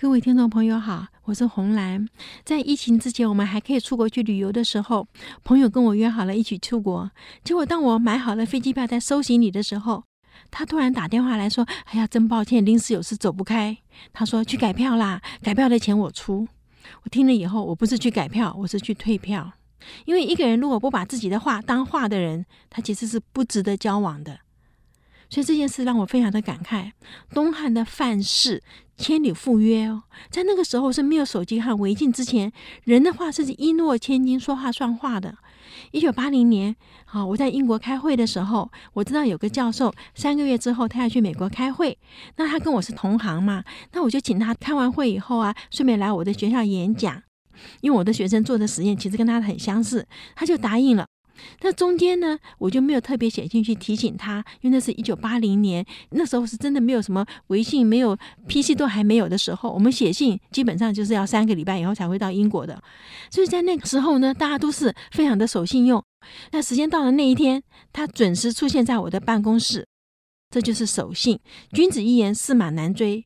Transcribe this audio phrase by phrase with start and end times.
[0.00, 2.08] 各位听众朋友好，我是红兰。
[2.42, 5.06] 在疫情之前，我们还可以出国去旅游的时候，
[5.44, 7.10] 朋友跟我约好了一起出国。
[7.44, 10.02] 结果当我买好了飞机票，在收行李的时候，
[10.50, 13.76] 他突然打电话来说：“哎呀，真抱歉，临时有事走不开。”
[14.14, 16.48] 他说：“去改票啦，改票的钱我出。”
[17.04, 19.52] 我听了以后，我不是去改票，我是去退票。
[20.06, 24.40] 因为一个人如果不把自己的话当话的人，他其实是不值得交往的。
[25.30, 26.90] 所以这件事让我非常的感慨。
[27.32, 28.62] 东汉的范氏
[28.98, 32.52] 千里赴约哦，在那个时候是没有手机和微信之前，
[32.84, 35.38] 人的话是一诺千金，说话算话的。
[35.92, 36.74] 一九八零年，
[37.06, 41.96] 啊，我在英国开会的时候，我知道有个教授三个月之后他要去美国开会，
[42.36, 47.22] 那他跟我是同行嘛，那我就请他开完会以后啊，顺便来我的学校演讲，
[47.80, 51.06] 因为我的学生做的实验其实跟他很相似，他就答应了。
[51.60, 58.16] 那中间呢，我就没有特别写进去提醒他，因为那是一九八零年，那时候是真的没有什么微信，没有
[58.48, 62.82] PC 都还没有的时候，我们写信基本上就是要三个礼拜以后才会到英国的，
[63.30, 66.02] 所以在那个时候呢，大家都是非常的守信用。
[66.52, 69.86] 那时间到了那一天，他准时出现在我的办公室，
[70.50, 71.40] 这就是守信。
[71.72, 73.24] 君子一言，驷马难追。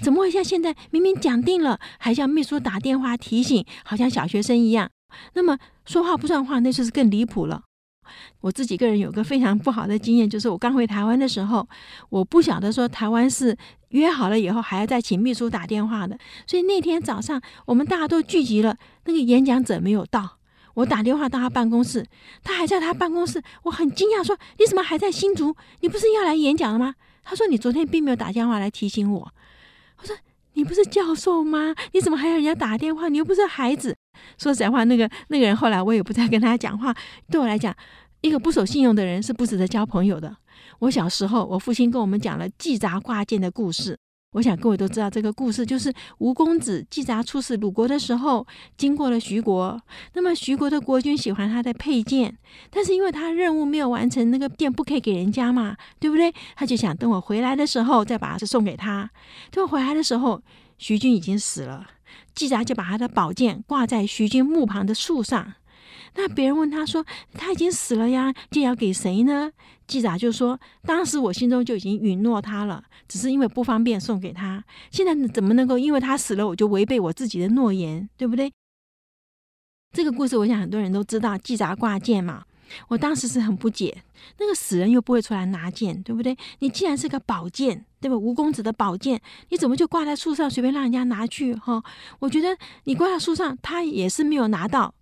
[0.00, 4.90] 怎么会像现在明明讲定了，还向秘书打电话提醒，好像小学生一样？
[5.34, 7.62] 那么说话不算话，那就是更离谱了。
[8.40, 11.66] 我自己个人有个非常不好的经验，就是我刚回台湾的时候，
[12.08, 13.56] 我不晓得说台湾是
[13.88, 18.76] 约好了以后还要再请秘书打电话的，所以那天早上我们大家都聚集了，
[19.06, 20.38] 那个演讲者没有到，
[20.74, 22.06] 我打电话到他办公室，
[22.44, 25.56] 他还在他办公室，我很惊讶说：“你怎么还在新竹？
[25.80, 29.32] 你不是要来演讲了吗？”他说：“你昨天并没有打电话来提醒我。”
[30.00, 30.16] 我说。
[30.58, 31.74] 你不是教授吗？
[31.92, 33.10] 你怎么还要人家打电话？
[33.10, 33.95] 你又不是孩子。
[34.38, 36.94] 说实在话，那个那个人后来我也不再跟他讲话。
[37.30, 37.74] 对我来讲，
[38.20, 40.36] 一个不守信用的人是不值得交朋友的。
[40.80, 43.98] 我小时候，我父亲跟我们讲了季札挂剑的故事。
[44.32, 49.80] 我想各位都知道这个故事，就是吴公子季札出使鲁国的时候，经过了徐国。
[50.12, 52.36] 那么徐国的国君喜欢他的佩剑，
[52.68, 56.30] 但是因为他任务没有完成，那个剑不可以给人家嘛，对不对？
[56.54, 59.08] 他就想等我回来的时候再把它送给他。
[59.50, 60.42] 等我回来的时候，
[60.76, 61.86] 徐君已经死了，
[62.34, 65.54] 季札就把他的宝剑挂在徐君墓旁的树上。
[66.14, 69.52] 那别人问他说：“他已经死了呀，剑要给谁呢？”
[69.86, 74.64] 季札就说：“当时我心中就已经允诺他了，只是因为不方便送给他。
[74.90, 78.50] 现在怎么能够因为他死了，我就违背我自己的诺言，对不对？”
[79.92, 82.44] 这个故事我想很多人都知道，季札挂剑嘛。
[82.88, 84.02] 我当时是很不解，
[84.38, 86.36] 那个死人又不会出来拿剑，对不对？
[86.58, 88.16] 你既然是个宝剑，对吧？
[88.16, 91.54] 吴公子的宝剑，你怎么就挂在树上，随便让人家拿去？
[91.54, 91.82] 哈，
[92.18, 94.94] 我觉得你挂在树上，他也是没有拿到。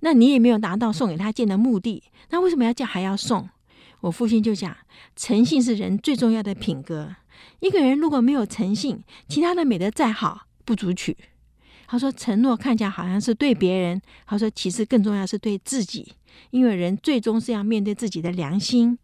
[0.00, 3.48] 那你也没有达到送给他剑的目的，那为什么要叫还要送？
[4.00, 4.76] 我父亲就讲，
[5.16, 7.16] 诚信是人最重要的品格。
[7.60, 11.16] 一个人如果没有诚信，其他的美德再好不足取。
[11.90, 16.12] 他说，承诺看起来好像是对别人，他说其实更重要是对自己，
[16.50, 18.98] 因为人最终是要面对自己的良心。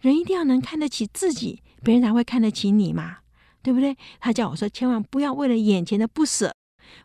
[0.00, 3.18] 人一定要能看得起自己，别人才会看得起你嘛，
[3.62, 3.94] 对不对？
[4.18, 6.54] 他叫我说，千万不要为了眼前的不舍，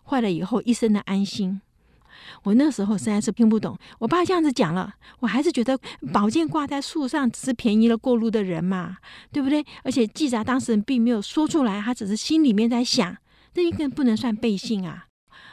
[0.03, 1.59] 坏了以后一生的安心。
[2.43, 5.77] 我那时候实在是听不懂，我爸这样子讲了，我还是觉得
[6.13, 8.97] 宝剑挂在树上只是便宜了过路的人嘛，
[9.33, 9.63] 对不对？
[9.83, 13.17] 而且季札当时并没有说出来，他只是心里面在想，
[13.53, 15.07] 这应该不能算背信啊。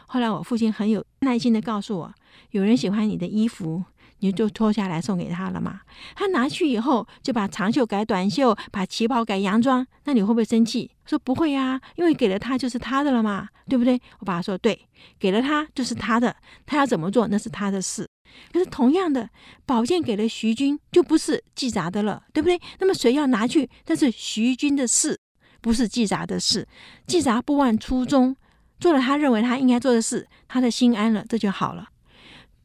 [0.07, 2.15] 后来我父亲很有耐心的告诉我，
[2.51, 3.85] 有人喜欢你的衣服。
[4.25, 5.81] 你就脱下来送给他了嘛？
[6.15, 10.89] 他拿去以后就把长袖改短袖，把旗袍改洋装，那你会不会生气？
[11.05, 14.01] 说不会呀，因为给了他就是他的了嘛，对不对？
[14.21, 14.89] 我爸说对，
[15.19, 18.09] 给了他就是他的，他要怎么做那是他的事。
[18.53, 19.29] 可是同样的，
[19.67, 22.61] 宝剑给了徐军就不是季札的了，对不对？
[22.79, 23.69] 那么谁要拿去？
[23.87, 25.19] 那是徐军的事，
[25.61, 26.69] 不是季札的事。
[27.09, 28.37] 季札不忘初衷，
[28.83, 31.87] 做了他认为他应该做的事，他的心安了，这就好了。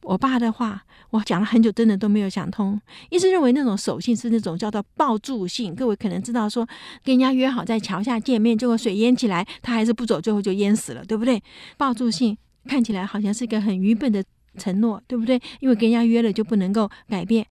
[0.02, 2.80] 我爸的话，我讲了很久，真的都没有想通。
[3.12, 5.76] 一直认为那种守信是那种叫做抱柱信。
[5.76, 6.66] 各位可能知道说，
[7.04, 11.40] 跟人家约好在桥下见面，结果水淹起来，他还是不走，最后就淹死了，对不对？
[11.78, 14.24] 抱柱信看起来好像是一个很愚笨的
[14.58, 15.40] 承诺，对不对？
[15.60, 17.46] 因为跟人家约了就不能够改变。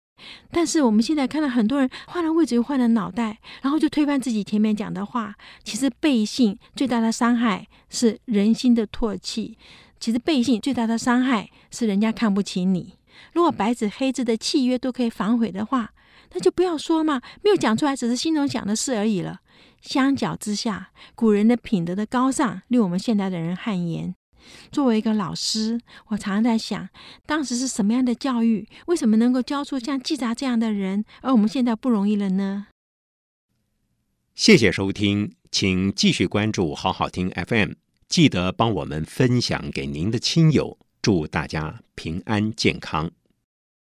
[0.51, 5.35] 但是我们现在看到很多人换了位置又换了脑袋，然后就推翻自己前面讲的话。
[5.63, 9.57] 其实背信最大的伤害是人心的唾弃。
[9.99, 12.95] 其实背信最大的伤害是人家看不起你。
[13.33, 15.91] 如果白纸黑字的契约都可以反悔的话，
[16.33, 19.41] 那就不要说嘛，没有讲出来，只是心中想的事而已了。
[19.81, 24.15] 相较之下，古人的品德的高尚令我们现代的人汗颜。
[24.71, 26.89] 作为一个老师，我常常在想，
[27.27, 32.67] 当时是什么样的教育，为什么能够教出像季札这样的人，而我们现在不容易了呢？
[34.35, 37.73] 谢谢收听，请继续关注好好听 FM。
[38.09, 43.11] 记得帮我们分享给您的亲友，祝大家平安健康。